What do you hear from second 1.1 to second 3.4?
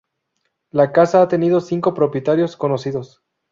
ha tenido cinco propietarios conocidos.